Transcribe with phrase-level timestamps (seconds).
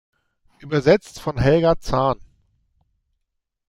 [0.57, 2.19] Übersetzt von Helga Zahn.